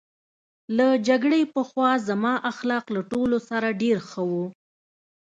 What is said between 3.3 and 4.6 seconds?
سره ډېر ښه وو